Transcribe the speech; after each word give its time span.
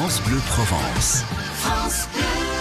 France 0.00 0.20
Bleu 0.20 0.38
Provence. 0.46 1.24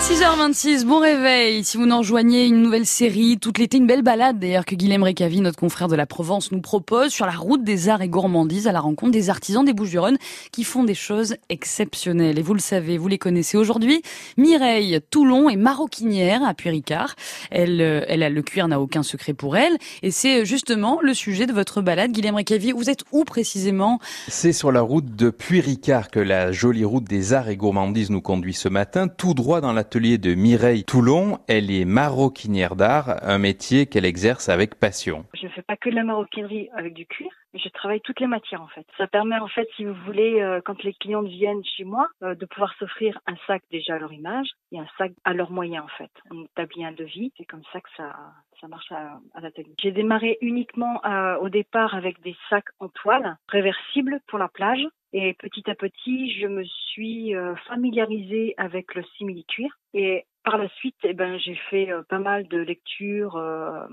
6h26, 0.07 0.86
bon 0.86 0.99
réveil. 0.99 1.65
Si 1.65 1.75
vous 1.75 1.86
nous 1.86 1.97
rejoignez, 1.97 2.46
une 2.46 2.61
nouvelle 2.61 2.86
série, 2.86 3.38
toute 3.38 3.57
l'été, 3.57 3.75
une 3.75 3.88
belle 3.88 4.04
balade 4.04 4.39
d'ailleurs 4.39 4.63
que 4.63 4.73
Guilhem 4.73 5.04
Récavi, 5.04 5.41
notre 5.41 5.59
confrère 5.59 5.89
de 5.89 5.97
la 5.97 6.05
Provence, 6.05 6.54
nous 6.54 6.61
propose 6.61 7.11
sur 7.11 7.25
la 7.25 7.33
route 7.33 7.65
des 7.65 7.89
arts 7.89 8.02
et 8.02 8.07
gourmandises 8.07 8.70
à 8.70 8.71
la 8.71 8.80
rencontre 8.80 9.12
des 9.12 9.30
artisans 9.30 9.66
des 9.66 9.73
Bouches-du-Rhône 9.73 10.17
qui 10.54 10.63
font 10.63 10.85
des 10.85 10.93
choses 10.93 11.35
exceptionnelles. 11.49 12.39
Et 12.39 12.41
vous 12.41 12.54
le 12.54 12.62
savez, 12.62 12.98
vous 12.98 13.09
les 13.09 13.17
connaissez 13.17 13.57
aujourd'hui. 13.57 14.02
Mireille 14.38 15.02
Toulon 15.12 15.49
est 15.49 15.57
maroquinière 15.57 16.41
à 16.41 16.53
Puy-Ricard. 16.53 17.16
Elle, 17.52 17.81
euh, 17.81 18.05
elle 18.08 18.23
a 18.23 18.30
le 18.30 18.41
cuir 18.41 18.70
n'a 18.70 18.80
aucun 18.80 19.03
secret 19.03 19.34
pour 19.34 19.58
elle. 19.58 19.77
Et 20.03 20.12
c'est 20.12 20.45
justement 20.45 20.99
le 21.02 21.13
sujet 21.13 21.48
de 21.48 21.53
votre 21.53 21.81
balade, 21.81 22.13
Guilhem 22.13 22.35
Récavi. 22.35 22.71
Vous 22.71 22.89
êtes 22.89 23.03
où 23.12 23.26
précisément? 23.26 23.99
C'est 24.30 24.53
sur 24.53 24.71
la 24.71 24.80
route 24.81 25.17
de 25.17 25.31
Puy-Ricard 25.31 26.09
que 26.09 26.21
la 26.21 26.53
jolie 26.53 26.85
route 26.85 27.03
des 27.03 27.34
arts 27.34 27.49
et 27.49 27.58
gourmandises 27.58 28.09
nous 28.09 28.21
conduit 28.21 28.53
ce 28.53 28.70
matin, 28.70 29.09
tout 29.09 29.34
droit 29.34 29.59
dans 29.59 29.73
l'atelier 29.73 29.96
de 29.97 30.35
Mireille 30.35 30.83
Toulon. 30.83 31.39
Elle 31.47 31.71
est 31.71 31.83
maroquinière 31.83 32.75
d'art, 32.75 33.17
un 33.23 33.39
métier 33.39 33.87
qu'elle 33.87 34.05
exerce 34.05 34.47
avec 34.47 34.75
passion. 34.75 35.25
Je 35.33 35.47
ne 35.47 35.51
fais 35.51 35.63
pas 35.63 35.75
que 35.75 35.89
de 35.89 35.95
la 35.95 36.03
maroquinerie 36.03 36.70
avec 36.77 36.93
du 36.93 37.07
cuir, 37.07 37.31
je 37.57 37.70
travaille 37.70 38.02
toutes 38.02 38.20
les 38.20 38.27
matières 38.27 38.61
en 38.61 38.67
fait. 38.67 38.85
Ça 38.97 39.07
permet 39.07 39.38
en 39.39 39.47
fait, 39.47 39.67
si 39.75 39.85
vous 39.85 39.93
voulez, 40.05 40.41
euh, 40.41 40.61
quand 40.63 40.84
les 40.84 40.93
clients 40.93 41.21
viennent 41.21 41.63
chez 41.63 41.84
moi, 41.84 42.07
euh, 42.23 42.35
de 42.35 42.45
pouvoir 42.45 42.73
s'offrir 42.77 43.20
un 43.27 43.35
sac 43.48 43.63
déjà 43.71 43.95
à 43.95 43.99
leur 43.99 44.13
image 44.13 44.49
et 44.71 44.79
un 44.79 44.88
sac 44.98 45.11
à 45.23 45.34
leurs 45.34 45.52
moyens 45.52 45.84
en 45.84 45.98
fait. 45.98 46.12
On 46.31 46.43
établit 46.43 46.85
un 46.85 46.91
devis, 46.91 47.31
c'est 47.38 47.45
comme 47.45 47.63
ça 47.71 47.81
que 47.81 47.89
ça, 47.95 48.15
ça 48.62 48.67
marche 48.67 48.91
à, 48.91 49.20
à 49.34 49.41
l'atelier. 49.41 49.73
J'ai 49.79 49.91
démarré 49.91 50.38
uniquement 50.41 51.03
euh, 51.05 51.38
au 51.38 51.49
départ 51.49 51.95
avec 51.95 52.21
des 52.21 52.35
sacs 52.49 52.70
en 52.79 52.89
toile 52.89 53.38
réversibles 53.48 54.20
pour 54.27 54.39
la 54.39 54.48
plage. 54.48 54.85
Et 55.13 55.34
petit 55.35 55.70
à 55.70 55.76
petit, 55.76 56.34
je 56.37 56.48
me 56.48 56.65
suis 56.65 57.34
familiarisée 57.70 58.54
avec 58.57 58.93
le 58.93 59.04
simili-cuir. 59.17 59.70
Et 59.93 60.26
par 60.43 60.57
la 60.57 60.67
suite, 60.67 60.98
eh 61.04 61.13
ben, 61.13 61.39
j'ai 61.39 61.55
fait 61.70 61.89
pas 62.10 62.20
mal 62.20 62.45
de 62.49 62.57
lectures 62.57 63.37
à 63.37 63.87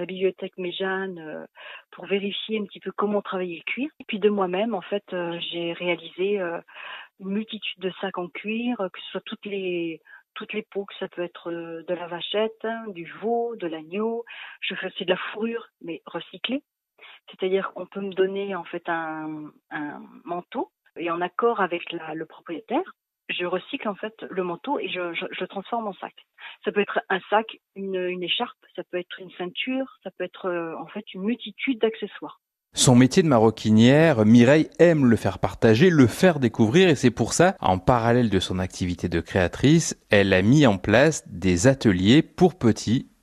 la 0.00 0.06
bibliothèque 0.06 0.56
Méjeanne 0.56 1.46
pour 1.94 2.06
vérifier 2.06 2.58
un 2.58 2.64
petit 2.64 2.80
peu 2.80 2.92
comment 2.92 3.22
travailler 3.22 3.56
le 3.56 3.72
cuir. 3.72 3.88
Et 4.00 4.04
puis 4.04 4.18
de 4.18 4.28
moi-même, 4.28 4.74
en 4.74 4.80
fait, 4.80 5.04
euh, 5.12 5.38
j'ai 5.50 5.72
réalisé 5.72 6.40
euh, 6.40 6.60
une 7.20 7.30
multitude 7.30 7.80
de 7.80 7.92
sacs 8.00 8.18
en 8.18 8.28
cuir, 8.28 8.76
que 8.76 9.00
ce 9.00 9.10
soit 9.10 9.22
toutes 9.24 9.46
les 9.46 10.00
toutes 10.34 10.52
les 10.52 10.62
peaux, 10.62 10.84
que 10.84 10.94
ça 10.98 11.06
peut 11.06 11.22
être 11.22 11.52
euh, 11.52 11.84
de 11.86 11.94
la 11.94 12.08
vachette, 12.08 12.64
hein, 12.64 12.86
du 12.88 13.10
veau, 13.20 13.54
de 13.54 13.68
l'agneau. 13.68 14.24
Je 14.60 14.74
fais 14.74 14.88
aussi 14.88 15.04
de 15.04 15.10
la 15.10 15.16
fourrure, 15.16 15.68
mais 15.80 16.02
recyclée. 16.06 16.64
C'est-à-dire 17.30 17.72
qu'on 17.72 17.86
peut 17.86 18.00
me 18.00 18.12
donner 18.12 18.56
en 18.56 18.64
fait 18.64 18.88
un, 18.88 19.52
un 19.70 20.02
manteau 20.24 20.72
et 20.96 21.10
en 21.10 21.20
accord 21.20 21.60
avec 21.60 21.92
le 21.92 22.24
propriétaire, 22.24 22.94
je 23.38 23.44
recycle 23.44 23.88
en 23.88 23.94
fait 23.94 24.14
le 24.30 24.42
manteau 24.42 24.78
et 24.78 24.88
je, 24.88 25.12
je, 25.14 25.26
je 25.30 25.40
le 25.40 25.48
transforme 25.48 25.86
en 25.86 25.94
sac. 25.94 26.14
Ça 26.64 26.72
peut 26.72 26.80
être 26.80 27.00
un 27.08 27.20
sac, 27.30 27.46
une, 27.76 27.96
une 27.96 28.22
écharpe, 28.22 28.58
ça 28.76 28.82
peut 28.90 28.98
être 28.98 29.18
une 29.18 29.30
ceinture, 29.32 29.98
ça 30.02 30.10
peut 30.16 30.24
être 30.24 30.46
euh, 30.46 30.74
en 30.78 30.86
fait 30.86 31.04
une 31.14 31.22
multitude 31.22 31.80
d'accessoires. 31.80 32.40
Son 32.76 32.96
métier 32.96 33.22
de 33.22 33.28
maroquinière, 33.28 34.24
Mireille 34.24 34.68
aime 34.80 35.06
le 35.06 35.14
faire 35.14 35.38
partager, 35.38 35.90
le 35.90 36.08
faire 36.08 36.40
découvrir 36.40 36.88
et 36.88 36.96
c'est 36.96 37.12
pour 37.12 37.32
ça, 37.32 37.54
en 37.60 37.78
parallèle 37.78 38.30
de 38.30 38.40
son 38.40 38.58
activité 38.58 39.08
de 39.08 39.20
créatrice, 39.20 39.96
elle 40.10 40.32
a 40.32 40.42
mis 40.42 40.66
en 40.66 40.76
place 40.76 41.22
des 41.28 41.68
ateliers 41.68 42.22
pour 42.22 42.58
petits 42.58 43.13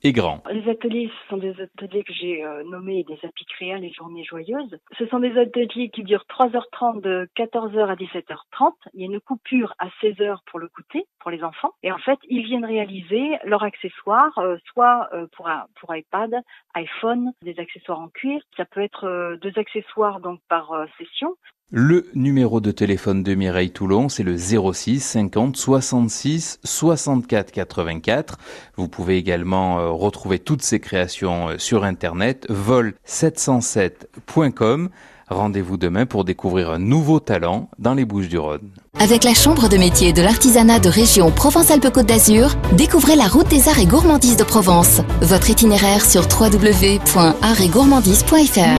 Les 0.50 0.68
ateliers, 0.68 1.08
ce 1.08 1.28
sont 1.28 1.36
des 1.36 1.54
ateliers 1.60 2.02
que 2.02 2.12
j'ai 2.12 2.44
euh, 2.44 2.64
nommés 2.64 3.04
des 3.04 3.18
apicréas, 3.22 3.78
les 3.78 3.92
journées 3.92 4.24
joyeuses. 4.24 4.76
Ce 4.98 5.06
sont 5.06 5.20
des 5.20 5.38
ateliers 5.38 5.90
qui 5.90 6.02
durent 6.02 6.26
3h30 6.28 7.00
de 7.00 7.28
14h 7.36 7.86
à 7.86 7.94
17h30. 7.94 8.72
Il 8.94 9.00
y 9.00 9.04
a 9.04 9.06
une 9.06 9.20
coupure 9.20 9.74
à 9.78 9.86
16h 10.02 10.38
pour 10.46 10.58
le 10.58 10.68
goûter, 10.74 11.06
pour 11.20 11.30
les 11.30 11.44
enfants. 11.44 11.70
Et 11.84 11.92
en 11.92 11.98
fait, 11.98 12.18
ils 12.28 12.42
viennent 12.42 12.64
réaliser 12.64 13.38
leurs 13.44 13.62
accessoires, 13.62 14.36
euh, 14.38 14.56
soit 14.72 15.08
euh, 15.12 15.28
pour, 15.36 15.48
un, 15.48 15.66
pour 15.80 15.94
iPad, 15.94 16.34
iPhone, 16.74 17.32
des 17.42 17.60
accessoires 17.60 18.00
en 18.00 18.08
cuir. 18.08 18.42
Ça 18.56 18.64
peut 18.64 18.80
être 18.80 19.04
euh, 19.04 19.36
deux 19.36 19.56
accessoires 19.56 20.18
donc 20.18 20.40
par 20.48 20.72
euh, 20.72 20.86
session. 20.98 21.36
Le 21.74 22.04
numéro 22.14 22.60
de 22.60 22.70
téléphone 22.70 23.22
de 23.22 23.34
Mireille 23.34 23.70
Toulon, 23.70 24.10
c'est 24.10 24.22
le 24.22 24.36
06 24.36 25.00
50 25.00 25.56
66 25.56 26.58
64 26.62 27.50
84. 27.50 28.36
Vous 28.76 28.88
pouvez 28.88 29.16
également 29.16 29.78
euh, 29.78 29.88
retrouver 29.88 30.38
toutes 30.38 30.60
ses 30.60 30.80
créations 30.80 31.48
euh, 31.48 31.56
sur 31.56 31.84
internet 31.84 32.46
vol707.com. 32.50 34.90
Rendez-vous 35.30 35.78
demain 35.78 36.04
pour 36.04 36.26
découvrir 36.26 36.68
un 36.68 36.78
nouveau 36.78 37.20
talent 37.20 37.70
dans 37.78 37.94
les 37.94 38.04
Bouches 38.04 38.28
du 38.28 38.36
Rhône. 38.36 38.68
Avec 39.00 39.24
la 39.24 39.32
Chambre 39.32 39.70
de 39.70 39.78
métier 39.78 40.12
de 40.12 40.20
l'artisanat 40.20 40.78
de 40.78 40.90
région 40.90 41.30
Provence-Alpes-Côte 41.30 42.04
d'Azur, 42.04 42.54
découvrez 42.76 43.16
la 43.16 43.28
route 43.28 43.48
des 43.48 43.70
arts 43.70 43.78
et 43.78 43.86
gourmandises 43.86 44.36
de 44.36 44.44
Provence. 44.44 45.00
Votre 45.22 45.48
itinéraire 45.48 46.04
sur 46.04 46.24
www.artsetgourmandise.fr. 46.24 48.68